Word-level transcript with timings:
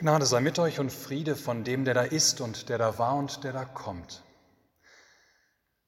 Gnade 0.00 0.24
sei 0.24 0.40
mit 0.40 0.58
euch 0.58 0.80
und 0.80 0.90
Friede 0.90 1.36
von 1.36 1.62
dem, 1.62 1.84
der 1.84 1.92
da 1.92 2.00
ist 2.00 2.40
und 2.40 2.70
der 2.70 2.78
da 2.78 2.96
war 2.96 3.16
und 3.16 3.44
der 3.44 3.52
da 3.52 3.66
kommt. 3.66 4.22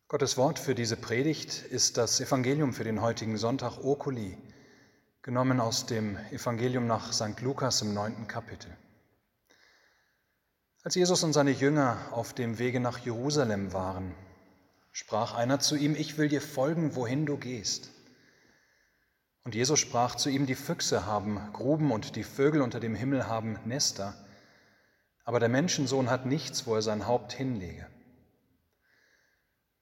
Gottes 0.07 0.37
Wort 0.37 0.58
für 0.58 0.75
diese 0.75 0.99
Predigt 0.99 1.63
ist 1.63 1.97
das 1.97 2.21
Evangelium 2.21 2.75
für 2.75 2.85
den 2.85 3.01
heutigen 3.01 3.39
Sonntag 3.39 3.79
Okuli, 3.83 4.37
genommen 5.23 5.61
aus 5.61 5.87
dem 5.87 6.19
Evangelium 6.31 6.87
nach 6.87 7.15
St. 7.15 7.41
Lukas 7.41 7.81
im 7.81 7.95
neunten 7.95 8.29
Kapitel. 8.29 8.77
Als 10.83 10.95
Jesus 10.95 11.23
und 11.23 11.33
seine 11.33 11.53
Jünger 11.53 11.97
auf 12.11 12.35
dem 12.35 12.59
Wege 12.59 12.81
nach 12.81 12.99
Jerusalem 12.99 13.73
waren, 13.73 14.15
sprach 14.91 15.33
einer 15.37 15.59
zu 15.59 15.75
ihm, 15.75 15.95
ich 15.95 16.19
will 16.19 16.29
dir 16.29 16.43
folgen, 16.43 16.97
wohin 16.97 17.25
du 17.25 17.39
gehst. 17.39 17.89
Und 19.45 19.55
Jesus 19.55 19.81
sprach 19.81 20.15
zu 20.15 20.29
ihm, 20.31 20.47
die 20.47 20.55
Füchse 20.55 21.05
haben 21.05 21.53
Gruben 21.53 21.91
und 21.91 22.15
die 22.17 22.23
Vögel 22.25 22.63
unter 22.63 22.79
dem 22.79 22.95
Himmel 22.95 23.27
haben 23.27 23.59
Nester, 23.65 24.15
aber 25.25 25.41
der 25.41 25.49
Menschensohn 25.49 26.11
hat 26.11 26.27
nichts, 26.27 26.67
wo 26.67 26.75
er 26.75 26.83
sein 26.83 27.07
Haupt 27.07 27.33
hinlege. 27.33 27.86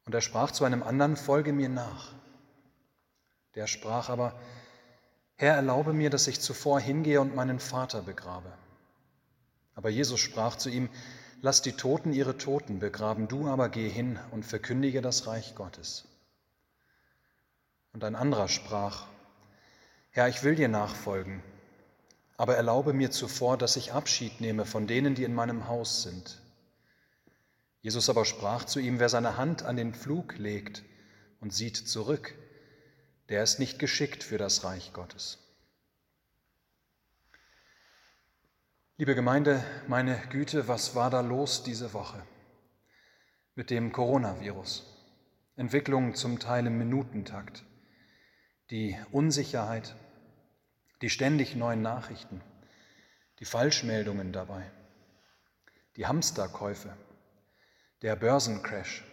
Und 0.04 0.14
er 0.14 0.20
sprach 0.22 0.50
zu 0.50 0.64
einem 0.64 0.82
anderen, 0.82 1.16
folge 1.16 1.52
mir 1.52 1.68
nach. 1.68 2.14
Der 3.54 3.66
sprach 3.66 4.08
aber, 4.08 4.38
Herr, 5.36 5.54
erlaube 5.54 5.92
mir, 5.92 6.10
dass 6.10 6.26
ich 6.26 6.40
zuvor 6.40 6.80
hingehe 6.80 7.20
und 7.20 7.34
meinen 7.34 7.60
Vater 7.60 8.02
begrabe. 8.02 8.52
Aber 9.74 9.88
Jesus 9.88 10.20
sprach 10.20 10.56
zu 10.56 10.68
ihm, 10.68 10.90
lass 11.40 11.62
die 11.62 11.72
Toten 11.72 12.12
ihre 12.12 12.36
Toten 12.36 12.78
begraben, 12.78 13.28
du 13.28 13.48
aber 13.48 13.68
geh 13.68 13.88
hin 13.88 14.18
und 14.30 14.44
verkündige 14.44 15.00
das 15.00 15.26
Reich 15.26 15.54
Gottes. 15.54 16.06
Und 17.92 18.04
ein 18.04 18.16
anderer 18.16 18.48
sprach, 18.48 19.06
Herr, 20.12 20.28
ich 20.28 20.42
will 20.42 20.56
dir 20.56 20.66
nachfolgen, 20.66 21.40
aber 22.36 22.56
erlaube 22.56 22.92
mir 22.92 23.12
zuvor, 23.12 23.56
dass 23.56 23.76
ich 23.76 23.92
Abschied 23.92 24.40
nehme 24.40 24.66
von 24.66 24.88
denen, 24.88 25.14
die 25.14 25.22
in 25.22 25.34
meinem 25.34 25.68
Haus 25.68 26.02
sind. 26.02 26.42
Jesus 27.80 28.10
aber 28.10 28.24
sprach 28.24 28.64
zu 28.64 28.80
ihm, 28.80 28.98
wer 28.98 29.08
seine 29.08 29.36
Hand 29.36 29.62
an 29.62 29.76
den 29.76 29.94
Pflug 29.94 30.36
legt 30.36 30.82
und 31.38 31.54
sieht 31.54 31.76
zurück, 31.76 32.34
der 33.28 33.44
ist 33.44 33.60
nicht 33.60 33.78
geschickt 33.78 34.24
für 34.24 34.36
das 34.36 34.64
Reich 34.64 34.92
Gottes. 34.92 35.38
Liebe 38.96 39.14
Gemeinde, 39.14 39.64
meine 39.86 40.20
Güte, 40.30 40.66
was 40.66 40.96
war 40.96 41.10
da 41.10 41.20
los 41.20 41.62
diese 41.62 41.92
Woche 41.92 42.20
mit 43.54 43.70
dem 43.70 43.92
Coronavirus? 43.92 44.84
Entwicklung 45.54 46.16
zum 46.16 46.40
Teil 46.40 46.66
im 46.66 46.78
Minutentakt 46.78 47.64
die 48.70 48.96
Unsicherheit, 49.10 49.96
die 51.02 51.10
ständig 51.10 51.56
neuen 51.56 51.82
Nachrichten, 51.82 52.42
die 53.38 53.44
Falschmeldungen 53.44 54.32
dabei, 54.32 54.70
die 55.96 56.06
Hamsterkäufe, 56.06 56.94
der 58.02 58.16
Börsencrash, 58.16 59.04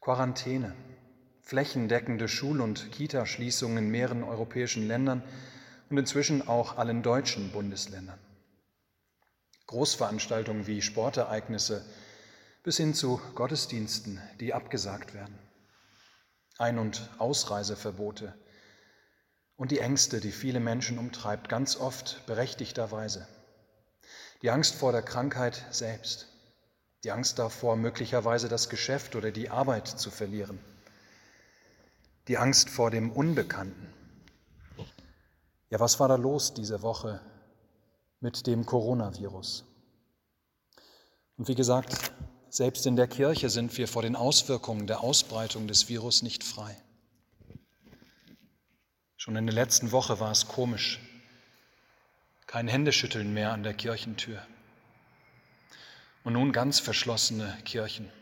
Quarantäne, 0.00 0.74
flächendeckende 1.40 2.28
Schul- 2.28 2.60
und 2.60 2.90
Kitaschließungen 2.92 3.78
in 3.78 3.90
mehreren 3.90 4.24
europäischen 4.24 4.86
Ländern 4.86 5.22
und 5.90 5.98
inzwischen 5.98 6.46
auch 6.46 6.76
allen 6.76 7.02
deutschen 7.02 7.52
Bundesländern. 7.52 8.18
Großveranstaltungen 9.66 10.66
wie 10.66 10.82
Sportereignisse 10.82 11.84
bis 12.62 12.76
hin 12.76 12.94
zu 12.94 13.20
Gottesdiensten, 13.34 14.20
die 14.40 14.54
abgesagt 14.54 15.14
werden. 15.14 15.38
Ein- 16.58 16.78
und 16.78 17.10
Ausreiseverbote 17.18 18.34
und 19.56 19.70
die 19.70 19.78
Ängste, 19.78 20.20
die 20.20 20.32
viele 20.32 20.60
Menschen 20.60 20.98
umtreibt, 20.98 21.48
ganz 21.48 21.76
oft 21.76 22.24
berechtigterweise. 22.26 23.26
Die 24.42 24.50
Angst 24.50 24.74
vor 24.74 24.92
der 24.92 25.02
Krankheit 25.02 25.64
selbst, 25.70 26.28
die 27.04 27.10
Angst 27.10 27.38
davor, 27.38 27.76
möglicherweise 27.76 28.48
das 28.48 28.68
Geschäft 28.68 29.16
oder 29.16 29.30
die 29.30 29.50
Arbeit 29.50 29.88
zu 29.88 30.10
verlieren, 30.10 30.58
die 32.28 32.38
Angst 32.38 32.68
vor 32.68 32.90
dem 32.90 33.12
Unbekannten. 33.12 33.92
Ja, 35.70 35.80
was 35.80 36.00
war 36.00 36.08
da 36.08 36.16
los 36.16 36.54
diese 36.54 36.82
Woche 36.82 37.20
mit 38.20 38.46
dem 38.46 38.66
Coronavirus? 38.66 39.64
Und 41.36 41.48
wie 41.48 41.54
gesagt, 41.54 42.12
selbst 42.48 42.86
in 42.86 42.96
der 42.96 43.08
Kirche 43.08 43.50
sind 43.50 43.76
wir 43.76 43.88
vor 43.88 44.02
den 44.02 44.14
Auswirkungen 44.14 44.86
der 44.86 45.00
Ausbreitung 45.00 45.66
des 45.66 45.88
Virus 45.88 46.22
nicht 46.22 46.44
frei. 46.44 46.76
Schon 49.24 49.36
in 49.36 49.46
der 49.46 49.54
letzten 49.54 49.90
Woche 49.90 50.20
war 50.20 50.30
es 50.30 50.48
komisch. 50.48 51.00
Kein 52.46 52.68
Händeschütteln 52.68 53.32
mehr 53.32 53.52
an 53.52 53.62
der 53.62 53.72
Kirchentür. 53.72 54.46
Und 56.24 56.34
nun 56.34 56.52
ganz 56.52 56.78
verschlossene 56.78 57.56
Kirchen. 57.64 58.12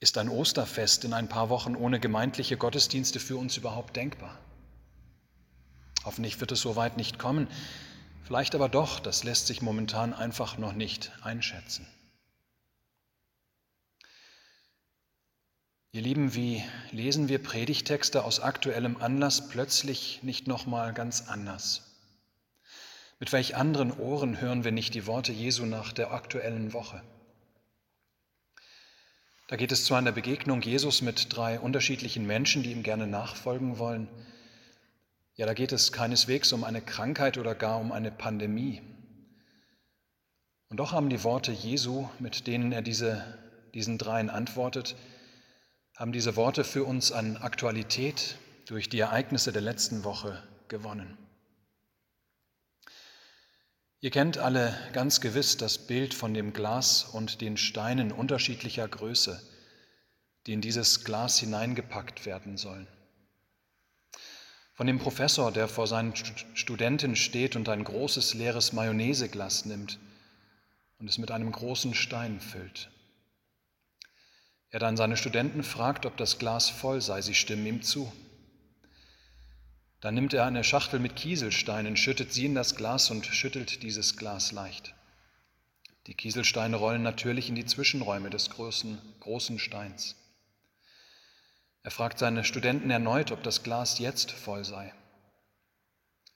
Ist 0.00 0.18
ein 0.18 0.28
Osterfest 0.28 1.04
in 1.04 1.12
ein 1.12 1.28
paar 1.28 1.48
Wochen 1.48 1.76
ohne 1.76 2.00
gemeindliche 2.00 2.56
Gottesdienste 2.56 3.20
für 3.20 3.36
uns 3.36 3.56
überhaupt 3.56 3.94
denkbar? 3.94 4.36
Hoffentlich 6.04 6.40
wird 6.40 6.50
es 6.50 6.60
so 6.60 6.74
weit 6.74 6.96
nicht 6.96 7.20
kommen, 7.20 7.46
Vielleicht 8.26 8.56
aber 8.56 8.68
doch, 8.68 8.98
das 8.98 9.22
lässt 9.22 9.46
sich 9.46 9.62
momentan 9.62 10.12
einfach 10.12 10.58
noch 10.58 10.72
nicht 10.72 11.12
einschätzen. 11.22 11.86
Ihr 15.96 16.02
Lieben, 16.02 16.34
wie 16.34 16.62
lesen 16.90 17.30
wir 17.30 17.42
Predigtexte 17.42 18.22
aus 18.22 18.38
aktuellem 18.38 18.98
Anlass 18.98 19.48
plötzlich 19.48 20.22
nicht 20.22 20.46
nochmal 20.46 20.92
ganz 20.92 21.28
anders? 21.28 21.96
Mit 23.18 23.32
welch 23.32 23.56
anderen 23.56 23.98
Ohren 23.98 24.38
hören 24.38 24.62
wir 24.62 24.72
nicht 24.72 24.92
die 24.92 25.06
Worte 25.06 25.32
Jesu 25.32 25.64
nach 25.64 25.94
der 25.94 26.12
aktuellen 26.12 26.74
Woche? 26.74 27.02
Da 29.48 29.56
geht 29.56 29.72
es 29.72 29.86
zwar 29.86 29.98
in 29.98 30.04
der 30.04 30.12
Begegnung 30.12 30.60
Jesus 30.60 31.00
mit 31.00 31.34
drei 31.34 31.58
unterschiedlichen 31.58 32.26
Menschen, 32.26 32.62
die 32.62 32.72
ihm 32.72 32.82
gerne 32.82 33.06
nachfolgen 33.06 33.78
wollen, 33.78 34.06
ja, 35.36 35.46
da 35.46 35.54
geht 35.54 35.72
es 35.72 35.92
keineswegs 35.92 36.52
um 36.52 36.62
eine 36.62 36.82
Krankheit 36.82 37.38
oder 37.38 37.54
gar 37.54 37.80
um 37.80 37.90
eine 37.90 38.10
Pandemie. 38.10 38.82
Und 40.68 40.76
doch 40.76 40.92
haben 40.92 41.08
die 41.08 41.24
Worte 41.24 41.52
Jesu, 41.52 42.06
mit 42.18 42.46
denen 42.46 42.70
er 42.72 42.82
diese, 42.82 43.24
diesen 43.72 43.96
dreien 43.96 44.28
antwortet, 44.28 44.94
haben 45.96 46.12
diese 46.12 46.36
Worte 46.36 46.62
für 46.62 46.84
uns 46.84 47.10
an 47.10 47.38
Aktualität 47.38 48.36
durch 48.66 48.90
die 48.90 49.00
Ereignisse 49.00 49.50
der 49.50 49.62
letzten 49.62 50.04
Woche 50.04 50.42
gewonnen. 50.68 51.16
Ihr 54.00 54.10
kennt 54.10 54.36
alle 54.36 54.76
ganz 54.92 55.22
gewiss 55.22 55.56
das 55.56 55.78
Bild 55.78 56.12
von 56.12 56.34
dem 56.34 56.52
Glas 56.52 57.04
und 57.04 57.40
den 57.40 57.56
Steinen 57.56 58.12
unterschiedlicher 58.12 58.86
Größe, 58.86 59.40
die 60.46 60.52
in 60.52 60.60
dieses 60.60 61.02
Glas 61.02 61.38
hineingepackt 61.38 62.26
werden 62.26 62.58
sollen. 62.58 62.86
Von 64.74 64.86
dem 64.86 64.98
Professor, 64.98 65.50
der 65.50 65.66
vor 65.66 65.86
seinen 65.86 66.14
Studenten 66.54 67.16
steht 67.16 67.56
und 67.56 67.70
ein 67.70 67.82
großes 67.82 68.34
leeres 68.34 68.74
Mayonnaiseglas 68.74 69.64
nimmt 69.64 69.98
und 70.98 71.08
es 71.08 71.16
mit 71.16 71.30
einem 71.30 71.50
großen 71.50 71.94
Stein 71.94 72.38
füllt. 72.40 72.90
Er 74.70 74.80
dann 74.80 74.96
seine 74.96 75.16
Studenten 75.16 75.62
fragt, 75.62 76.06
ob 76.06 76.16
das 76.16 76.38
Glas 76.38 76.68
voll 76.68 77.00
sei. 77.00 77.22
Sie 77.22 77.34
stimmen 77.34 77.66
ihm 77.66 77.82
zu. 77.82 78.12
Dann 80.00 80.14
nimmt 80.14 80.34
er 80.34 80.44
eine 80.44 80.64
Schachtel 80.64 81.00
mit 81.00 81.16
Kieselsteinen, 81.16 81.96
schüttet 81.96 82.32
sie 82.32 82.46
in 82.46 82.54
das 82.54 82.76
Glas 82.76 83.10
und 83.10 83.26
schüttelt 83.26 83.82
dieses 83.82 84.16
Glas 84.16 84.52
leicht. 84.52 84.94
Die 86.06 86.14
Kieselsteine 86.14 86.76
rollen 86.76 87.02
natürlich 87.02 87.48
in 87.48 87.54
die 87.54 87.64
Zwischenräume 87.64 88.30
des 88.30 88.50
großen, 88.50 88.98
großen 89.20 89.58
Steins. 89.58 90.14
Er 91.82 91.90
fragt 91.90 92.18
seine 92.18 92.44
Studenten 92.44 92.90
erneut, 92.90 93.32
ob 93.32 93.42
das 93.42 93.62
Glas 93.62 93.98
jetzt 93.98 94.30
voll 94.30 94.64
sei. 94.64 94.92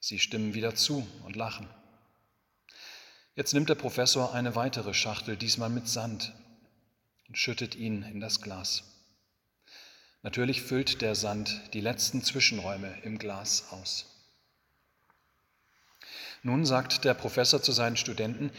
Sie 0.01 0.19
stimmen 0.19 0.55
wieder 0.55 0.75
zu 0.75 1.07
und 1.25 1.37
lachen. 1.37 1.69
Jetzt 3.37 3.53
nimmt 3.53 3.69
der 3.69 3.75
Professor 3.75 4.33
eine 4.33 4.57
weitere 4.57 4.95
Schachtel, 4.95 5.37
diesmal 5.37 5.71
mit 5.71 5.89
Sand, 5.89 6.33
und 7.31 7.39
schüttet 7.39 7.77
ihn 7.77 8.03
in 8.03 8.19
das 8.19 8.41
Glas. 8.41 8.83
Natürlich 10.23 10.63
füllt 10.63 11.01
der 11.01 11.15
Sand 11.15 11.61
die 11.75 11.81
letzten 11.81 12.25
Zwischenräume 12.25 12.93
im 13.05 13.19
Glas 13.19 13.71
aus. 13.71 14.07
Nun 16.43 16.67
sagt 16.67 17.05
der 17.05 17.15
Professor 17.15 17.63
zu 17.63 17.71
seinen 17.71 17.97
Studenten, 17.97 18.51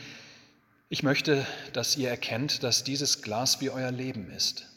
ich 0.88 1.04
möchte, 1.04 1.46
dass 1.74 1.98
ihr 1.98 2.08
erkennt, 2.10 2.64
dass 2.64 2.86
dieses 2.86 3.22
Glas 3.22 3.60
wie 3.60 3.70
euer 3.70 3.92
Leben 3.92 4.32
ist. 4.32 4.68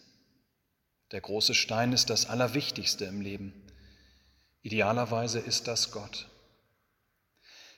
Der 1.13 1.21
große 1.21 1.55
Stein 1.55 1.93
ist 1.93 2.11
das 2.11 2.27
Allerwichtigste 2.27 3.05
im 3.05 3.21
Leben. 3.21 3.53
Idealerweise 4.63 5.39
ist 5.39 5.69
das 5.69 5.93
Gott. 5.93 6.29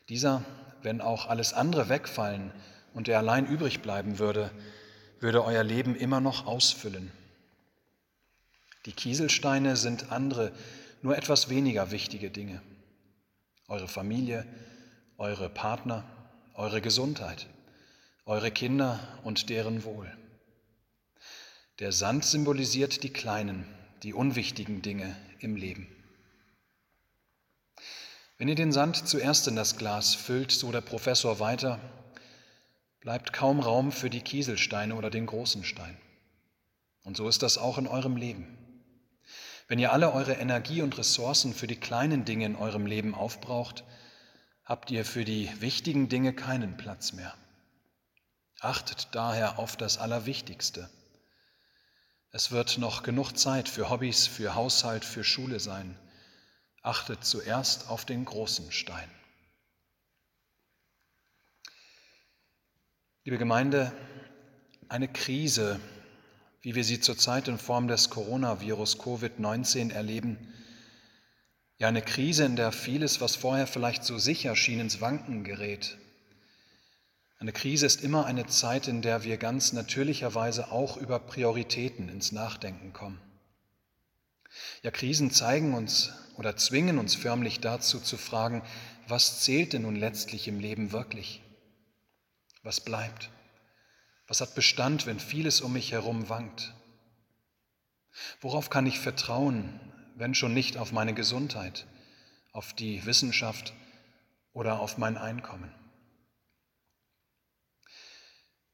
Dieser, 0.08 0.46
wenn 0.80 1.02
auch 1.02 1.26
alles 1.26 1.52
andere 1.52 1.90
wegfallen 1.90 2.52
und 2.94 3.06
er 3.06 3.18
allein 3.18 3.46
übrig 3.46 3.82
bleiben 3.82 4.18
würde, 4.18 4.50
würde 5.20 5.44
euer 5.44 5.64
Leben 5.64 5.94
immer 5.94 6.20
noch 6.20 6.46
ausfüllen. 6.46 7.10
Die 8.86 8.92
Kieselsteine 8.92 9.76
sind 9.76 10.12
andere, 10.12 10.52
nur 11.02 11.16
etwas 11.16 11.48
weniger 11.48 11.90
wichtige 11.90 12.30
Dinge. 12.30 12.62
Eure 13.68 13.88
Familie, 13.88 14.46
eure 15.18 15.48
Partner, 15.48 16.04
eure 16.54 16.80
Gesundheit, 16.80 17.46
eure 18.24 18.50
Kinder 18.50 19.00
und 19.24 19.50
deren 19.50 19.84
Wohl. 19.84 20.10
Der 21.78 21.92
Sand 21.92 22.24
symbolisiert 22.24 23.02
die 23.02 23.12
kleinen, 23.12 23.66
die 24.02 24.14
unwichtigen 24.14 24.82
Dinge 24.82 25.16
im 25.40 25.56
Leben. 25.56 25.88
Wenn 28.38 28.48
ihr 28.48 28.54
den 28.54 28.72
Sand 28.72 29.08
zuerst 29.08 29.48
in 29.48 29.56
das 29.56 29.76
Glas 29.78 30.14
füllt, 30.14 30.52
so 30.52 30.70
der 30.70 30.80
Professor 30.82 31.40
weiter, 31.40 31.80
bleibt 33.06 33.32
kaum 33.32 33.60
Raum 33.60 33.92
für 33.92 34.10
die 34.10 34.20
Kieselsteine 34.20 34.96
oder 34.96 35.10
den 35.10 35.26
großen 35.26 35.62
Stein. 35.62 35.96
Und 37.04 37.16
so 37.16 37.28
ist 37.28 37.40
das 37.44 37.56
auch 37.56 37.78
in 37.78 37.86
eurem 37.86 38.16
Leben. 38.16 38.58
Wenn 39.68 39.78
ihr 39.78 39.92
alle 39.92 40.12
eure 40.12 40.32
Energie 40.32 40.82
und 40.82 40.98
Ressourcen 40.98 41.54
für 41.54 41.68
die 41.68 41.78
kleinen 41.78 42.24
Dinge 42.24 42.46
in 42.46 42.56
eurem 42.56 42.84
Leben 42.84 43.14
aufbraucht, 43.14 43.84
habt 44.64 44.90
ihr 44.90 45.04
für 45.04 45.24
die 45.24 45.48
wichtigen 45.60 46.08
Dinge 46.08 46.32
keinen 46.32 46.76
Platz 46.76 47.12
mehr. 47.12 47.32
Achtet 48.58 49.06
daher 49.12 49.60
auf 49.60 49.76
das 49.76 49.98
Allerwichtigste. 49.98 50.90
Es 52.32 52.50
wird 52.50 52.76
noch 52.78 53.04
genug 53.04 53.34
Zeit 53.38 53.68
für 53.68 53.88
Hobbys, 53.88 54.26
für 54.26 54.56
Haushalt, 54.56 55.04
für 55.04 55.22
Schule 55.22 55.60
sein. 55.60 55.96
Achtet 56.82 57.24
zuerst 57.24 57.88
auf 57.88 58.04
den 58.04 58.24
großen 58.24 58.72
Stein. 58.72 59.08
Liebe 63.26 63.38
Gemeinde, 63.38 63.92
eine 64.88 65.08
Krise, 65.08 65.80
wie 66.62 66.76
wir 66.76 66.84
sie 66.84 67.00
zurzeit 67.00 67.48
in 67.48 67.58
Form 67.58 67.88
des 67.88 68.08
Coronavirus 68.08 69.00
Covid-19 69.00 69.92
erleben, 69.92 70.38
ja 71.76 71.88
eine 71.88 72.02
Krise, 72.02 72.44
in 72.44 72.54
der 72.54 72.70
vieles, 72.70 73.20
was 73.20 73.34
vorher 73.34 73.66
vielleicht 73.66 74.04
so 74.04 74.16
sicher 74.16 74.54
schien, 74.54 74.78
ins 74.78 75.00
Wanken 75.00 75.42
gerät, 75.42 75.98
eine 77.40 77.50
Krise 77.50 77.84
ist 77.84 78.04
immer 78.04 78.26
eine 78.26 78.46
Zeit, 78.46 78.86
in 78.86 79.02
der 79.02 79.24
wir 79.24 79.38
ganz 79.38 79.72
natürlicherweise 79.72 80.70
auch 80.70 80.96
über 80.96 81.18
Prioritäten 81.18 82.08
ins 82.08 82.30
Nachdenken 82.30 82.92
kommen. 82.92 83.20
Ja, 84.84 84.92
Krisen 84.92 85.32
zeigen 85.32 85.74
uns 85.74 86.12
oder 86.36 86.56
zwingen 86.56 86.96
uns 86.96 87.16
förmlich 87.16 87.58
dazu 87.58 87.98
zu 87.98 88.18
fragen, 88.18 88.62
was 89.08 89.40
zählt 89.40 89.72
denn 89.72 89.82
nun 89.82 89.96
letztlich 89.96 90.46
im 90.46 90.60
Leben 90.60 90.92
wirklich? 90.92 91.42
Was 92.66 92.80
bleibt? 92.80 93.30
Was 94.26 94.40
hat 94.40 94.56
Bestand, 94.56 95.06
wenn 95.06 95.20
vieles 95.20 95.60
um 95.60 95.74
mich 95.74 95.92
herum 95.92 96.28
wankt? 96.28 96.74
Worauf 98.40 98.70
kann 98.70 98.86
ich 98.86 98.98
vertrauen, 98.98 99.78
wenn 100.16 100.34
schon 100.34 100.52
nicht 100.52 100.76
auf 100.76 100.90
meine 100.90 101.14
Gesundheit, 101.14 101.86
auf 102.50 102.72
die 102.72 103.06
Wissenschaft 103.06 103.72
oder 104.52 104.80
auf 104.80 104.98
mein 104.98 105.16
Einkommen? 105.16 105.72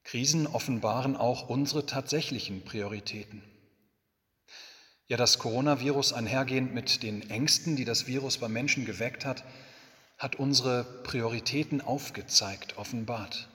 Krisen 0.04 0.46
offenbaren 0.46 1.14
auch 1.14 1.50
unsere 1.50 1.84
tatsächlichen 1.84 2.64
Prioritäten. 2.64 3.42
Ja, 5.06 5.18
das 5.18 5.38
Coronavirus 5.38 6.14
einhergehend 6.14 6.72
mit 6.72 7.02
den 7.02 7.28
Ängsten, 7.28 7.76
die 7.76 7.84
das 7.84 8.06
Virus 8.06 8.38
beim 8.38 8.54
Menschen 8.54 8.86
geweckt 8.86 9.26
hat, 9.26 9.44
hat 10.16 10.36
unsere 10.36 10.82
Prioritäten 11.02 11.82
aufgezeigt, 11.82 12.78
offenbart. 12.78 13.50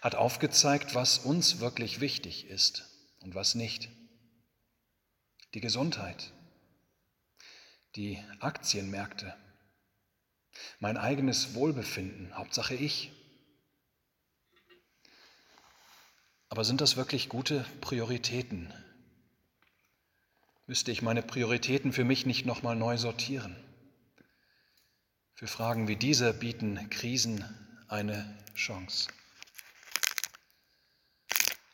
Hat 0.00 0.14
aufgezeigt, 0.14 0.94
was 0.94 1.18
uns 1.18 1.60
wirklich 1.60 2.00
wichtig 2.00 2.46
ist 2.46 2.88
und 3.20 3.34
was 3.34 3.54
nicht. 3.54 3.88
Die 5.54 5.60
Gesundheit, 5.60 6.32
die 7.94 8.22
Aktienmärkte, 8.40 9.34
mein 10.78 10.96
eigenes 10.96 11.54
Wohlbefinden, 11.54 12.36
Hauptsache 12.36 12.74
ich. 12.74 13.12
Aber 16.48 16.64
sind 16.64 16.80
das 16.80 16.96
wirklich 16.96 17.28
gute 17.28 17.64
Prioritäten? 17.80 18.72
Müsste 20.66 20.90
ich 20.90 21.02
meine 21.02 21.22
Prioritäten 21.22 21.92
für 21.92 22.04
mich 22.04 22.26
nicht 22.26 22.46
nochmal 22.46 22.76
neu 22.76 22.96
sortieren? 22.96 23.56
Für 25.34 25.46
Fragen 25.46 25.86
wie 25.86 25.96
diese 25.96 26.32
bieten 26.32 26.88
Krisen 26.90 27.44
eine 27.88 28.36
Chance. 28.54 29.08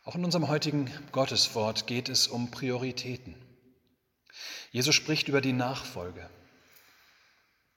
Auch 0.05 0.17
in 0.17 0.25
unserem 0.25 0.49
heutigen 0.49 0.91
Gotteswort 1.13 1.87
geht 1.87 2.09
es 2.09 2.27
um 2.27 2.51
Prioritäten. 2.51 3.37
Jesus 4.73 4.95
spricht 4.95 5.29
über 5.29 5.41
die 5.41 5.53
Nachfolge, 5.53 6.29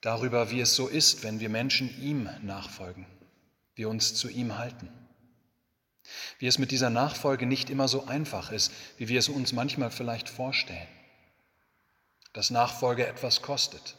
darüber, 0.01 0.49
wie 0.49 0.61
es 0.61 0.75
so 0.75 0.87
ist, 0.87 1.23
wenn 1.23 1.39
wir 1.39 1.49
Menschen 1.49 2.01
ihm 2.01 2.29
nachfolgen, 2.41 3.05
wir 3.75 3.89
uns 3.89 4.15
zu 4.15 4.29
ihm 4.29 4.57
halten. 4.57 4.89
Wie 6.39 6.47
es 6.47 6.57
mit 6.57 6.71
dieser 6.71 6.89
Nachfolge 6.89 7.45
nicht 7.45 7.69
immer 7.69 7.87
so 7.87 8.05
einfach 8.05 8.51
ist, 8.51 8.71
wie 8.97 9.07
wir 9.07 9.19
es 9.19 9.29
uns 9.29 9.53
manchmal 9.53 9.91
vielleicht 9.91 10.29
vorstellen. 10.29 10.87
Dass 12.33 12.49
Nachfolge 12.49 13.05
etwas 13.05 13.41
kostet 13.41 13.97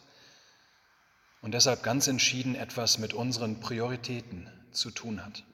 und 1.42 1.52
deshalb 1.52 1.82
ganz 1.82 2.06
entschieden 2.06 2.54
etwas 2.54 2.98
mit 2.98 3.14
unseren 3.14 3.60
Prioritäten 3.60 4.50
zu 4.72 4.90
tun 4.90 5.24
hat. 5.24 5.44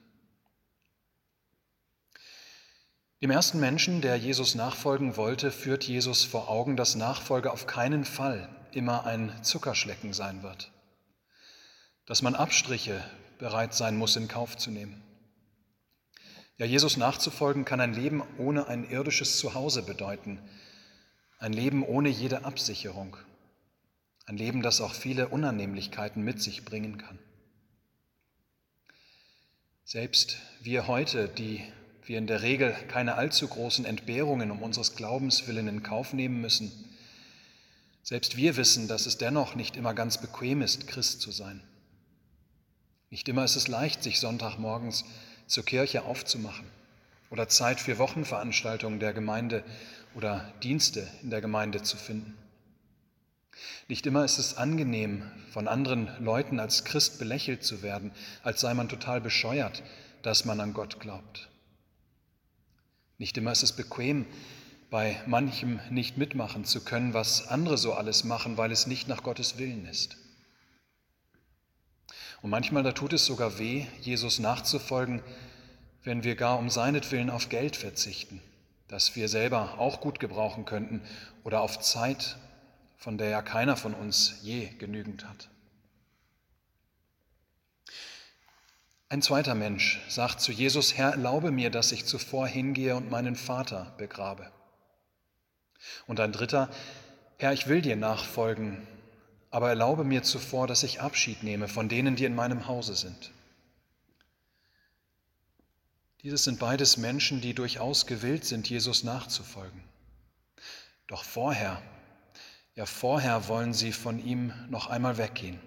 Dem 3.23 3.31
ersten 3.31 3.61
Menschen, 3.61 4.01
der 4.01 4.17
Jesus 4.17 4.53
nachfolgen 4.53 5.15
wollte, 5.15 5.49
führt 5.49 5.85
Jesus 5.85 6.25
vor 6.25 6.49
Augen, 6.49 6.75
dass 6.75 6.95
Nachfolge 6.95 7.53
auf 7.53 7.67
keinen 7.67 8.03
Fall 8.03 8.49
immer 8.73 9.05
ein 9.05 9.31
Zuckerschlecken 9.43 10.11
sein 10.11 10.43
wird, 10.43 10.73
dass 12.05 12.21
man 12.21 12.35
Abstriche 12.35 13.01
bereit 13.39 13.73
sein 13.73 13.95
muss 13.95 14.17
in 14.17 14.27
Kauf 14.27 14.57
zu 14.57 14.71
nehmen. 14.71 15.01
Ja, 16.57 16.65
Jesus 16.65 16.97
nachzufolgen 16.97 17.63
kann 17.63 17.79
ein 17.79 17.93
Leben 17.93 18.21
ohne 18.37 18.67
ein 18.67 18.83
irdisches 18.89 19.37
Zuhause 19.37 19.83
bedeuten, 19.83 20.41
ein 21.39 21.53
Leben 21.53 21.85
ohne 21.85 22.09
jede 22.09 22.43
Absicherung, 22.43 23.15
ein 24.25 24.35
Leben, 24.35 24.61
das 24.61 24.81
auch 24.81 24.93
viele 24.93 25.29
Unannehmlichkeiten 25.29 26.21
mit 26.21 26.41
sich 26.41 26.65
bringen 26.65 26.97
kann. 26.97 27.17
Selbst 29.85 30.39
wir 30.59 30.87
heute, 30.87 31.29
die 31.29 31.63
wir 32.05 32.17
in 32.17 32.27
der 32.27 32.41
Regel 32.41 32.75
keine 32.89 33.15
allzu 33.15 33.47
großen 33.47 33.85
Entbehrungen 33.85 34.51
um 34.51 34.61
unseres 34.61 34.95
Glaubens 34.95 35.47
willen 35.47 35.67
in 35.67 35.83
Kauf 35.83 36.13
nehmen 36.13 36.41
müssen, 36.41 36.71
selbst 38.03 38.35
wir 38.35 38.57
wissen, 38.57 38.89
dass 38.89 39.05
es 39.05 39.17
dennoch 39.17 39.55
nicht 39.55 39.77
immer 39.77 39.93
ganz 39.93 40.17
bequem 40.17 40.61
ist, 40.61 40.87
Christ 40.87 41.21
zu 41.21 41.31
sein. 41.31 41.61
Nicht 43.09 43.29
immer 43.29 43.45
ist 43.45 43.55
es 43.55 43.69
leicht, 43.69 44.03
sich 44.03 44.19
Sonntagmorgens 44.19 45.05
zur 45.47 45.63
Kirche 45.63 46.03
aufzumachen 46.03 46.65
oder 47.29 47.47
Zeit 47.47 47.79
für 47.79 47.97
Wochenveranstaltungen 47.99 48.99
der 48.99 49.13
Gemeinde 49.13 49.63
oder 50.15 50.53
Dienste 50.63 51.07
in 51.21 51.29
der 51.29 51.39
Gemeinde 51.39 51.81
zu 51.81 51.95
finden. 51.95 52.35
Nicht 53.87 54.05
immer 54.05 54.25
ist 54.25 54.37
es 54.37 54.57
angenehm, 54.57 55.23
von 55.51 55.67
anderen 55.67 56.09
Leuten 56.19 56.59
als 56.59 56.83
Christ 56.83 57.19
belächelt 57.19 57.63
zu 57.63 57.83
werden, 57.83 58.11
als 58.43 58.61
sei 58.61 58.73
man 58.73 58.89
total 58.89 59.21
bescheuert, 59.21 59.83
dass 60.23 60.43
man 60.43 60.59
an 60.59 60.73
Gott 60.73 60.99
glaubt. 60.99 61.49
Nicht 63.17 63.37
immer 63.37 63.51
ist 63.51 63.63
es 63.63 63.73
bequem, 63.73 64.25
bei 64.89 65.19
manchem 65.25 65.79
nicht 65.89 66.17
mitmachen 66.17 66.65
zu 66.65 66.83
können, 66.83 67.13
was 67.13 67.47
andere 67.47 67.77
so 67.77 67.93
alles 67.93 68.23
machen, 68.23 68.57
weil 68.57 68.71
es 68.71 68.85
nicht 68.85 69.07
nach 69.07 69.23
Gottes 69.23 69.57
Willen 69.57 69.85
ist. 69.85 70.17
Und 72.43 72.49
manchmal, 72.49 72.83
da 72.83 72.91
tut 72.91 73.13
es 73.13 73.25
sogar 73.25 73.57
weh, 73.57 73.85
Jesus 74.01 74.39
nachzufolgen, 74.39 75.23
wenn 76.03 76.23
wir 76.23 76.35
gar 76.35 76.59
um 76.59 76.69
seinetwillen 76.69 77.29
auf 77.29 77.49
Geld 77.49 77.75
verzichten, 77.75 78.41
das 78.87 79.15
wir 79.15 79.29
selber 79.29 79.79
auch 79.79 80.01
gut 80.01 80.19
gebrauchen 80.19 80.65
könnten, 80.65 81.01
oder 81.43 81.61
auf 81.61 81.79
Zeit, 81.79 82.37
von 82.97 83.17
der 83.17 83.29
ja 83.29 83.41
keiner 83.41 83.77
von 83.77 83.93
uns 83.93 84.39
je 84.41 84.67
genügend 84.77 85.27
hat. 85.27 85.49
Ein 89.13 89.21
zweiter 89.21 89.53
Mensch 89.53 90.01
sagt 90.09 90.41
zu 90.41 90.51
Jesus, 90.51 90.97
Herr, 90.97 91.11
erlaube 91.11 91.51
mir, 91.51 91.69
dass 91.69 91.91
ich 91.91 92.07
zuvor 92.07 92.47
hingehe 92.47 92.95
und 92.95 93.11
meinen 93.11 93.35
Vater 93.35 93.93
begrabe. 93.99 94.51
Und 96.07 96.19
ein 96.19 96.31
dritter, 96.31 96.67
Herr, 97.37 97.53
ich 97.53 97.67
will 97.67 97.83
dir 97.83 97.95
nachfolgen, 97.95 98.87
aber 99.51 99.69
erlaube 99.69 100.03
mir 100.03 100.23
zuvor, 100.23 100.65
dass 100.65 100.81
ich 100.81 100.99
Abschied 100.99 101.43
nehme 101.43 101.67
von 101.67 101.89
denen, 101.89 102.15
die 102.15 102.25
in 102.25 102.33
meinem 102.33 102.67
Hause 102.67 102.95
sind. 102.95 103.31
Dieses 106.23 106.43
sind 106.43 106.57
beides 106.57 106.97
Menschen, 106.97 107.39
die 107.39 107.53
durchaus 107.53 108.07
gewillt 108.07 108.45
sind, 108.45 108.67
Jesus 108.67 109.03
nachzufolgen. 109.03 109.83
Doch 111.05 111.23
vorher, 111.23 111.83
ja 112.73 112.87
vorher 112.87 113.47
wollen 113.47 113.75
sie 113.75 113.91
von 113.91 114.17
ihm 114.25 114.51
noch 114.71 114.87
einmal 114.87 115.19
weggehen, 115.19 115.59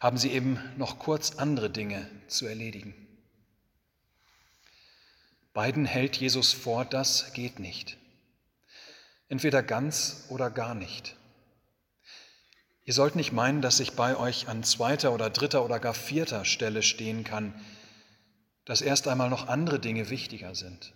haben 0.00 0.18
sie 0.18 0.30
eben 0.30 0.58
noch 0.76 0.98
kurz 0.98 1.36
andere 1.36 1.70
Dinge 1.70 2.08
zu 2.28 2.46
erledigen. 2.46 2.94
Beiden 5.52 5.86
hält 5.86 6.16
Jesus 6.16 6.52
vor, 6.52 6.84
das 6.84 7.32
geht 7.32 7.58
nicht. 7.58 7.96
Entweder 9.28 9.62
ganz 9.62 10.26
oder 10.28 10.50
gar 10.50 10.74
nicht. 10.74 11.16
Ihr 12.84 12.92
sollt 12.92 13.16
nicht 13.16 13.32
meinen, 13.32 13.62
dass 13.62 13.80
ich 13.80 13.94
bei 13.94 14.16
euch 14.16 14.48
an 14.48 14.62
zweiter 14.62 15.12
oder 15.12 15.30
dritter 15.30 15.64
oder 15.64 15.80
gar 15.80 15.94
vierter 15.94 16.44
Stelle 16.44 16.82
stehen 16.82 17.24
kann, 17.24 17.54
dass 18.64 18.82
erst 18.82 19.08
einmal 19.08 19.30
noch 19.30 19.48
andere 19.48 19.80
Dinge 19.80 20.10
wichtiger 20.10 20.54
sind. 20.54 20.92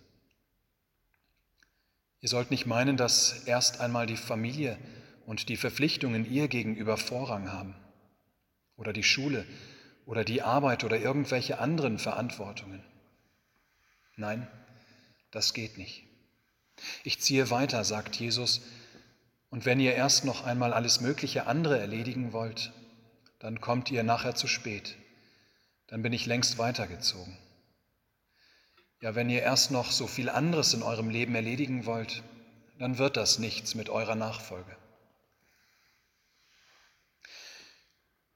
Ihr 2.21 2.29
sollt 2.29 2.51
nicht 2.51 2.67
meinen, 2.67 2.97
dass 2.97 3.43
erst 3.45 3.81
einmal 3.81 4.05
die 4.05 4.15
Familie 4.15 4.77
und 5.25 5.49
die 5.49 5.57
Verpflichtungen 5.57 6.31
ihr 6.31 6.47
gegenüber 6.47 6.97
Vorrang 6.97 7.51
haben 7.51 7.75
oder 8.77 8.93
die 8.93 9.03
Schule 9.03 9.45
oder 10.05 10.23
die 10.23 10.41
Arbeit 10.41 10.83
oder 10.83 10.99
irgendwelche 10.99 11.59
anderen 11.59 11.99
Verantwortungen. 11.99 12.83
Nein, 14.15 14.47
das 15.31 15.53
geht 15.53 15.77
nicht. 15.77 16.03
Ich 17.03 17.21
ziehe 17.21 17.49
weiter, 17.49 17.83
sagt 17.83 18.15
Jesus, 18.15 18.61
und 19.49 19.65
wenn 19.65 19.79
ihr 19.79 19.93
erst 19.93 20.25
noch 20.25 20.45
einmal 20.45 20.73
alles 20.73 21.01
mögliche 21.01 21.45
andere 21.45 21.77
erledigen 21.77 22.33
wollt, 22.33 22.71
dann 23.39 23.59
kommt 23.59 23.91
ihr 23.91 24.03
nachher 24.03 24.35
zu 24.35 24.47
spät. 24.47 24.95
Dann 25.87 26.01
bin 26.01 26.13
ich 26.13 26.25
längst 26.25 26.57
weitergezogen. 26.57 27.37
Ja, 29.01 29.15
wenn 29.15 29.29
ihr 29.29 29.41
erst 29.41 29.71
noch 29.71 29.91
so 29.91 30.07
viel 30.07 30.29
anderes 30.29 30.73
in 30.73 30.83
eurem 30.83 31.09
Leben 31.09 31.35
erledigen 31.35 31.85
wollt, 31.85 32.23
dann 32.79 32.97
wird 32.97 33.17
das 33.17 33.39
nichts 33.39 33.75
mit 33.75 33.89
eurer 33.89 34.15
Nachfolge. 34.15 34.77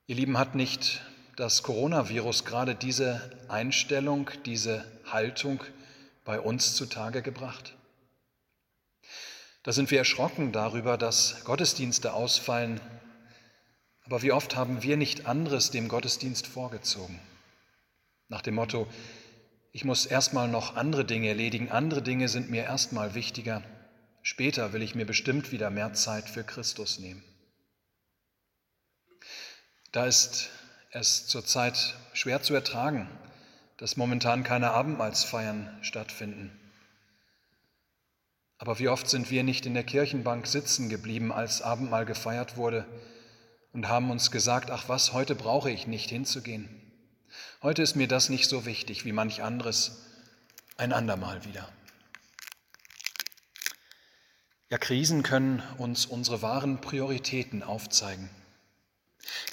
Ihr 0.08 0.18
Lieben, 0.18 0.38
hat 0.38 0.54
nicht 0.54 1.02
das 1.36 1.64
Coronavirus 1.64 2.46
gerade 2.46 2.76
diese 2.76 3.28
Einstellung, 3.48 4.30
diese 4.46 4.86
Haltung 5.08 5.64
bei 6.24 6.40
uns 6.40 6.76
zutage 6.76 7.24
gebracht? 7.24 7.76
Da 9.64 9.72
sind 9.72 9.90
wir 9.90 9.98
erschrocken 9.98 10.52
darüber, 10.52 11.00
dass 11.00 11.44
Gottesdienste 11.44 12.14
ausfallen. 12.14 12.80
Aber 14.04 14.22
wie 14.22 14.32
oft 14.32 14.56
haben 14.56 14.84
wir 14.84 14.96
nicht 14.96 15.26
anderes 15.26 15.72
dem 15.72 15.88
Gottesdienst 15.88 16.46
vorgezogen? 16.46 17.20
Nach 18.28 18.44
dem 18.44 18.54
Motto, 18.54 18.88
ich 19.72 19.86
muss 19.86 20.06
erstmal 20.06 20.48
noch 20.48 20.76
andere 20.76 21.04
Dinge 21.04 21.30
erledigen, 21.30 21.72
andere 21.72 22.04
Dinge 22.04 22.30
sind 22.30 22.52
mir 22.52 22.66
erstmal 22.66 23.16
wichtiger, 23.16 23.64
später 24.22 24.72
will 24.72 24.84
ich 24.84 24.94
mir 24.94 25.08
bestimmt 25.08 25.52
wieder 25.52 25.72
mehr 25.72 25.94
Zeit 25.94 26.30
für 26.30 26.44
Christus 26.44 27.00
nehmen. 27.00 27.24
Da 29.96 30.06
ist 30.06 30.50
es 30.92 31.28
zurzeit 31.28 31.96
schwer 32.14 32.42
zu 32.42 32.54
ertragen, 32.54 33.10
dass 33.78 33.98
momentan 33.98 34.44
keine 34.44 34.72
Abendmahlsfeiern 34.72 35.78
stattfinden 35.82 36.52
aber 38.58 38.80
wie 38.80 38.88
oft 38.88 39.10
sind 39.10 39.30
wir 39.32 39.44
nicht 39.44 39.66
in 39.66 39.74
der 39.74 39.84
Kirchenbank 39.84 40.48
sitzen 40.48 40.90
geblieben, 40.90 41.32
als 41.32 41.62
Abendmahl 41.62 42.06
gefeiert 42.06 42.58
wurde 42.58 42.86
und 43.74 43.88
haben 43.90 44.10
uns 44.12 44.32
gesagt, 44.32 44.72
ach 44.72 44.88
was, 44.88 45.14
heute 45.14 45.36
brauche 45.36 45.70
ich 45.70 45.88
nicht 45.88 46.10
hinzugehen. 46.10 46.70
Heute 47.62 47.82
ist 47.82 47.96
mir 47.96 48.08
das 48.08 48.30
nicht 48.30 48.48
so 48.48 48.66
wichtig 48.66 49.04
wie 49.04 49.12
manch 49.12 49.44
anderes, 49.44 50.04
ein 50.78 50.94
andermal 50.94 51.44
wieder. 51.44 51.68
Ja, 54.70 54.78
Krisen 54.78 55.22
können 55.22 55.62
uns 55.78 56.06
unsere 56.06 56.42
wahren 56.42 56.80
Prioritäten 56.80 57.62
aufzeigen. 57.62 58.30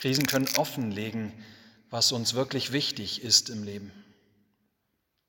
Krisen 0.00 0.26
können 0.26 0.48
offenlegen, 0.56 1.32
was 1.90 2.12
uns 2.12 2.34
wirklich 2.34 2.72
wichtig 2.72 3.22
ist 3.22 3.50
im 3.50 3.62
Leben 3.62 3.92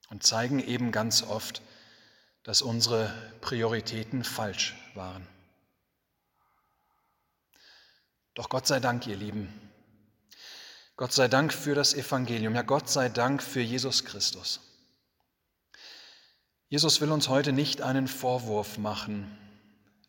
und 0.09 0.23
zeigen 0.23 0.59
eben 0.59 0.91
ganz 0.91 1.23
oft, 1.23 1.62
dass 2.43 2.62
unsere 2.62 3.13
Prioritäten 3.41 4.23
falsch 4.23 4.75
waren. 4.95 5.27
Doch 8.33 8.50
Gott 8.50 8.67
sei 8.67 8.79
Dank, 8.79 9.07
ihr 9.07 9.15
Lieben, 9.15 9.53
Gott 10.95 11.13
sei 11.13 11.27
Dank 11.27 11.53
für 11.53 11.75
das 11.75 11.93
Evangelium, 11.93 12.55
ja 12.55 12.62
Gott 12.62 12.89
sei 12.89 13.09
Dank 13.09 13.41
für 13.41 13.62
Jesus 13.62 14.05
Christus. 14.05 14.59
Jesus 16.69 17.01
will 17.01 17.12
uns 17.12 17.29
heute 17.29 17.53
nicht 17.53 17.81
einen 17.81 18.07
Vorwurf 18.07 18.77
machen, 18.77 19.38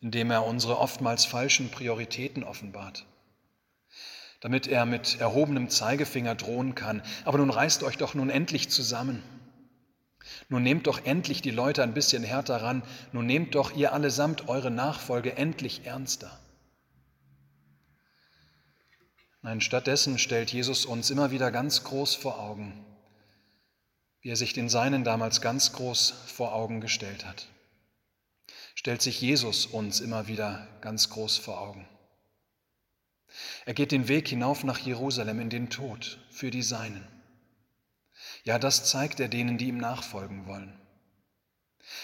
indem 0.01 0.31
er 0.31 0.45
unsere 0.45 0.79
oftmals 0.79 1.25
falschen 1.25 1.69
Prioritäten 1.69 2.43
offenbart, 2.43 3.05
damit 4.45 4.67
er 4.67 4.85
mit 4.85 5.19
erhobenem 5.19 5.71
Zeigefinger 5.71 6.35
drohen 6.35 6.75
kann. 6.75 7.01
Aber 7.23 7.39
nun 7.39 7.49
reißt 7.49 7.81
euch 7.81 7.97
doch 7.97 8.13
nun 8.13 8.29
endlich 8.29 8.69
zusammen. 8.69 9.23
Nun 10.49 10.61
nehmt 10.61 10.85
doch 10.85 11.03
endlich 11.03 11.41
die 11.41 11.49
Leute 11.49 11.81
ein 11.81 11.95
bisschen 11.95 12.21
härter 12.21 12.61
ran, 12.61 12.83
nun 13.11 13.25
nehmt 13.25 13.55
doch 13.55 13.75
ihr 13.75 13.91
allesamt 13.91 14.47
eure 14.47 14.69
Nachfolge 14.69 15.35
endlich 15.35 15.87
ernster. 15.87 16.29
Nein, 19.41 19.61
stattdessen 19.61 20.19
stellt 20.19 20.53
Jesus 20.53 20.85
uns 20.85 21.09
immer 21.09 21.31
wieder 21.31 21.49
ganz 21.49 21.83
groß 21.83 22.13
vor 22.13 22.39
Augen, 22.39 22.85
wie 24.21 24.29
er 24.29 24.35
sich 24.35 24.53
den 24.53 24.69
Seinen 24.69 25.03
damals 25.03 25.41
ganz 25.41 25.73
groß 25.73 26.13
vor 26.27 26.53
Augen 26.53 26.81
gestellt 26.81 27.25
hat. 27.25 27.47
Stellt 28.75 29.01
sich 29.01 29.19
Jesus 29.19 29.65
uns 29.65 30.01
immer 30.01 30.27
wieder 30.27 30.67
ganz 30.81 31.09
groß 31.09 31.37
vor 31.37 31.59
Augen. 31.59 31.87
Er 33.65 33.73
geht 33.73 33.91
den 33.91 34.07
Weg 34.07 34.27
hinauf 34.27 34.63
nach 34.63 34.79
Jerusalem 34.79 35.39
in 35.39 35.49
den 35.49 35.69
Tod 35.69 36.19
für 36.29 36.51
die 36.51 36.63
Seinen. 36.63 37.05
Ja, 38.43 38.59
das 38.59 38.89
zeigt 38.89 39.19
er 39.19 39.27
denen, 39.27 39.57
die 39.57 39.67
ihm 39.67 39.77
nachfolgen 39.77 40.45
wollen. 40.45 40.73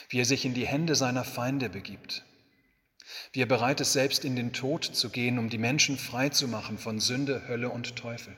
Wie 0.09 0.19
er 0.19 0.25
sich 0.25 0.45
in 0.45 0.53
die 0.53 0.67
Hände 0.67 0.95
seiner 0.95 1.23
Feinde 1.23 1.69
begibt. 1.69 2.23
Wie 3.33 3.41
er 3.41 3.47
bereit 3.47 3.81
ist, 3.81 3.93
selbst 3.93 4.25
in 4.25 4.35
den 4.35 4.53
Tod 4.53 4.83
zu 4.83 5.09
gehen, 5.09 5.39
um 5.39 5.49
die 5.49 5.57
Menschen 5.57 5.97
frei 5.97 6.29
zu 6.29 6.47
machen 6.47 6.77
von 6.77 6.99
Sünde, 6.99 7.47
Hölle 7.47 7.69
und 7.69 7.95
Teufel. 7.95 8.35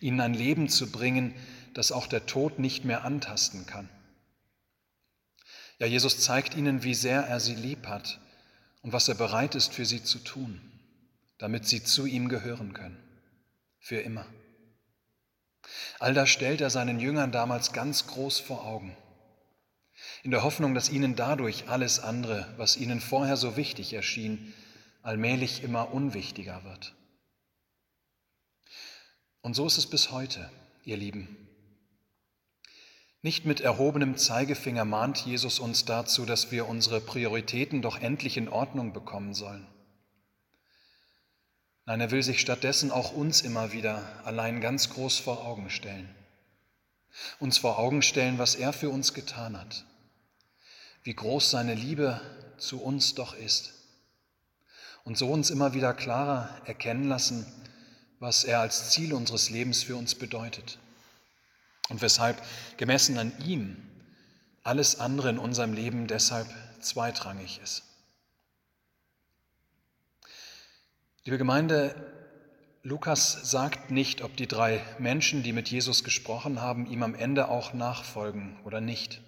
Ihnen 0.00 0.20
ein 0.20 0.34
Leben 0.34 0.68
zu 0.68 0.90
bringen, 0.90 1.34
das 1.74 1.92
auch 1.92 2.06
der 2.06 2.26
Tod 2.26 2.58
nicht 2.58 2.84
mehr 2.84 3.04
antasten 3.04 3.66
kann. 3.66 3.88
Ja, 5.78 5.86
Jesus 5.86 6.20
zeigt 6.20 6.56
ihnen, 6.56 6.82
wie 6.82 6.94
sehr 6.94 7.22
er 7.22 7.40
sie 7.40 7.54
lieb 7.54 7.86
hat 7.86 8.20
und 8.82 8.92
was 8.92 9.08
er 9.08 9.14
bereit 9.14 9.54
ist 9.54 9.72
für 9.72 9.84
sie 9.84 10.02
zu 10.02 10.18
tun, 10.18 10.60
damit 11.38 11.66
sie 11.66 11.82
zu 11.82 12.06
ihm 12.06 12.28
gehören 12.28 12.74
können. 12.74 12.98
Für 13.78 14.00
immer. 14.00 14.26
All 15.98 16.14
das 16.14 16.28
stellt 16.28 16.60
er 16.60 16.70
seinen 16.70 17.00
Jüngern 17.00 17.32
damals 17.32 17.72
ganz 17.72 18.06
groß 18.06 18.40
vor 18.40 18.64
Augen, 18.64 18.96
in 20.22 20.30
der 20.30 20.42
Hoffnung, 20.42 20.74
dass 20.74 20.90
ihnen 20.90 21.16
dadurch 21.16 21.68
alles 21.68 22.00
andere, 22.00 22.52
was 22.56 22.76
ihnen 22.76 23.00
vorher 23.00 23.36
so 23.36 23.56
wichtig 23.56 23.92
erschien, 23.92 24.52
allmählich 25.02 25.62
immer 25.62 25.92
unwichtiger 25.92 26.64
wird. 26.64 26.94
Und 29.40 29.54
so 29.54 29.66
ist 29.66 29.78
es 29.78 29.88
bis 29.88 30.10
heute, 30.10 30.50
ihr 30.84 30.96
Lieben. 30.96 31.48
Nicht 33.22 33.44
mit 33.44 33.60
erhobenem 33.60 34.16
Zeigefinger 34.16 34.84
mahnt 34.84 35.18
Jesus 35.18 35.58
uns 35.58 35.84
dazu, 35.84 36.24
dass 36.24 36.52
wir 36.52 36.68
unsere 36.68 37.00
Prioritäten 37.00 37.82
doch 37.82 38.00
endlich 38.00 38.36
in 38.36 38.48
Ordnung 38.48 38.92
bekommen 38.92 39.34
sollen. 39.34 39.66
Nein, 41.88 42.02
er 42.02 42.10
will 42.10 42.22
sich 42.22 42.42
stattdessen 42.42 42.90
auch 42.90 43.12
uns 43.12 43.40
immer 43.40 43.72
wieder 43.72 44.02
allein 44.26 44.60
ganz 44.60 44.90
groß 44.90 45.20
vor 45.20 45.46
Augen 45.46 45.70
stellen. 45.70 46.06
Uns 47.40 47.56
vor 47.56 47.78
Augen 47.78 48.02
stellen, 48.02 48.36
was 48.36 48.56
er 48.56 48.74
für 48.74 48.90
uns 48.90 49.14
getan 49.14 49.58
hat. 49.58 49.86
Wie 51.02 51.14
groß 51.14 51.50
seine 51.50 51.72
Liebe 51.72 52.20
zu 52.58 52.82
uns 52.82 53.14
doch 53.14 53.34
ist. 53.34 53.72
Und 55.04 55.16
so 55.16 55.30
uns 55.30 55.48
immer 55.48 55.72
wieder 55.72 55.94
klarer 55.94 56.50
erkennen 56.66 57.08
lassen, 57.08 57.46
was 58.18 58.44
er 58.44 58.60
als 58.60 58.90
Ziel 58.90 59.14
unseres 59.14 59.48
Lebens 59.48 59.82
für 59.82 59.96
uns 59.96 60.14
bedeutet. 60.14 60.78
Und 61.88 62.02
weshalb 62.02 62.42
gemessen 62.76 63.16
an 63.16 63.32
ihm 63.46 63.78
alles 64.62 65.00
andere 65.00 65.30
in 65.30 65.38
unserem 65.38 65.72
Leben 65.72 66.06
deshalb 66.06 66.48
zweitrangig 66.82 67.60
ist. 67.64 67.87
Liebe 71.28 71.36
Gemeinde, 71.36 71.94
Lukas 72.82 73.50
sagt 73.50 73.90
nicht, 73.90 74.22
ob 74.22 74.34
die 74.38 74.48
drei 74.48 74.82
Menschen, 74.98 75.42
die 75.42 75.52
mit 75.52 75.68
Jesus 75.68 76.02
gesprochen 76.02 76.62
haben, 76.62 76.86
ihm 76.86 77.02
am 77.02 77.14
Ende 77.14 77.48
auch 77.48 77.74
nachfolgen 77.74 78.58
oder 78.64 78.80
nicht. 78.80 79.20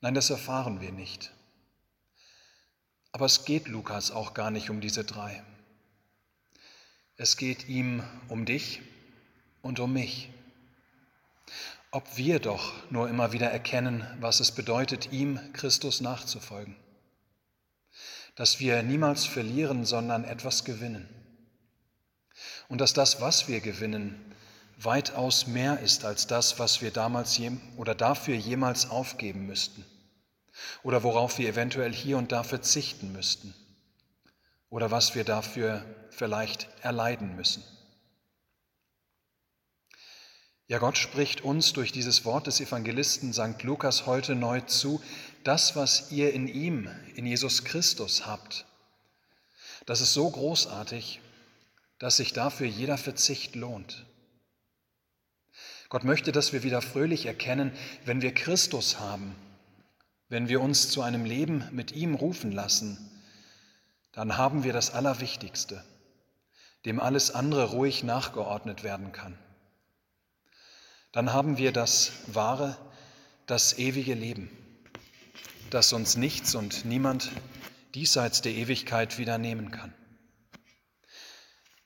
Nein, 0.00 0.14
das 0.14 0.30
erfahren 0.30 0.80
wir 0.80 0.92
nicht. 0.92 1.30
Aber 3.12 3.26
es 3.26 3.44
geht 3.44 3.68
Lukas 3.68 4.10
auch 4.10 4.32
gar 4.32 4.50
nicht 4.50 4.70
um 4.70 4.80
diese 4.80 5.04
drei. 5.04 5.44
Es 7.18 7.36
geht 7.36 7.68
ihm 7.68 8.02
um 8.28 8.46
dich 8.46 8.80
und 9.60 9.78
um 9.78 9.92
mich. 9.92 10.30
Ob 11.90 12.16
wir 12.16 12.40
doch 12.40 12.72
nur 12.90 13.10
immer 13.10 13.34
wieder 13.34 13.50
erkennen, 13.50 14.06
was 14.20 14.40
es 14.40 14.52
bedeutet, 14.52 15.12
ihm 15.12 15.38
Christus 15.52 16.00
nachzufolgen 16.00 16.76
dass 18.36 18.60
wir 18.60 18.82
niemals 18.82 19.24
verlieren, 19.24 19.84
sondern 19.84 20.24
etwas 20.24 20.64
gewinnen. 20.64 21.08
Und 22.68 22.80
dass 22.80 22.92
das, 22.92 23.20
was 23.20 23.48
wir 23.48 23.60
gewinnen, 23.60 24.14
weitaus 24.78 25.46
mehr 25.46 25.80
ist 25.80 26.04
als 26.04 26.26
das, 26.26 26.58
was 26.58 26.82
wir 26.82 26.90
damals 26.90 27.40
oder 27.76 27.94
dafür 27.94 28.36
jemals 28.36 28.90
aufgeben 28.90 29.46
müssten 29.46 29.84
oder 30.82 31.02
worauf 31.02 31.38
wir 31.38 31.48
eventuell 31.48 31.92
hier 31.92 32.18
und 32.18 32.30
da 32.30 32.42
verzichten 32.42 33.12
müssten. 33.12 33.54
oder 34.68 34.90
was 34.90 35.14
wir 35.14 35.24
dafür 35.24 35.84
vielleicht 36.10 36.68
erleiden 36.82 37.36
müssen. 37.36 37.62
Ja, 40.68 40.78
Gott 40.78 40.98
spricht 40.98 41.42
uns 41.42 41.72
durch 41.72 41.92
dieses 41.92 42.24
Wort 42.24 42.48
des 42.48 42.60
Evangelisten 42.60 43.32
St. 43.32 43.62
Lukas 43.62 44.06
heute 44.06 44.34
neu 44.34 44.60
zu, 44.62 45.00
das, 45.46 45.76
was 45.76 46.10
ihr 46.10 46.32
in 46.32 46.48
ihm, 46.48 46.88
in 47.14 47.26
Jesus 47.26 47.64
Christus 47.64 48.26
habt, 48.26 48.66
das 49.86 50.00
ist 50.00 50.12
so 50.12 50.28
großartig, 50.28 51.20
dass 51.98 52.16
sich 52.16 52.32
dafür 52.32 52.66
jeder 52.66 52.98
Verzicht 52.98 53.54
lohnt. 53.54 54.06
Gott 55.88 56.04
möchte, 56.04 56.32
dass 56.32 56.52
wir 56.52 56.62
wieder 56.62 56.82
fröhlich 56.82 57.26
erkennen, 57.26 57.72
wenn 58.04 58.22
wir 58.22 58.34
Christus 58.34 58.98
haben, 58.98 59.36
wenn 60.28 60.48
wir 60.48 60.60
uns 60.60 60.90
zu 60.90 61.02
einem 61.02 61.24
Leben 61.24 61.64
mit 61.70 61.92
ihm 61.92 62.14
rufen 62.14 62.50
lassen, 62.50 62.98
dann 64.12 64.36
haben 64.36 64.64
wir 64.64 64.72
das 64.72 64.90
Allerwichtigste, 64.90 65.84
dem 66.84 66.98
alles 66.98 67.30
andere 67.30 67.70
ruhig 67.70 68.02
nachgeordnet 68.02 68.82
werden 68.82 69.12
kann 69.12 69.38
dann 71.16 71.32
haben 71.32 71.56
wir 71.56 71.72
das 71.72 72.12
wahre, 72.26 72.76
das 73.46 73.78
ewige 73.78 74.12
Leben, 74.12 74.50
das 75.70 75.92
uns 75.92 76.16
nichts 76.16 76.54
und 76.54 76.84
niemand 76.84 77.30
diesseits 77.94 78.42
der 78.42 78.52
Ewigkeit 78.52 79.18
wieder 79.18 79.38
nehmen 79.38 79.70
kann. 79.70 79.94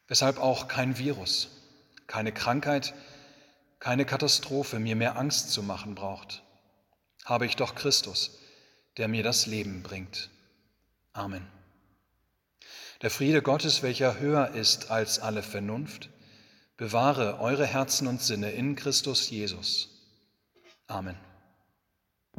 Weshalb 0.09 0.39
auch 0.39 0.69
kein 0.69 0.99
Virus, 0.99 1.49
keine 2.07 2.33
Krankheit, 2.33 2.95
keine 3.79 4.05
Katastrophe 4.05 4.79
mir 4.79 4.97
mehr 4.97 5.17
Angst 5.17 5.53
zu 5.53 5.63
machen 5.63 5.95
braucht, 5.95 6.43
habe 7.25 7.47
ich 7.47 7.57
doch 7.57 7.75
Christus, 7.75 8.39
der 8.97 9.09
mir 9.09 9.23
das 9.23 9.47
Leben 9.47 9.83
bringt. 9.83 10.31
Amen. 11.13 11.47
Der 13.03 13.11
Friede 13.11 13.41
Gottes, 13.41 13.83
welcher 13.83 14.19
höher 14.19 14.51
ist 14.51 14.91
als 14.91 15.21
alle 15.21 15.43
Vernunft, 15.43 16.11
bewahre 16.77 17.41
eure 17.41 17.67
Herzen 17.67 18.07
und 18.07 18.21
Sinne 18.21 18.51
in 18.51 18.75
Christus 18.75 19.31
Jesus. 19.31 19.89
Amen. 20.87 21.17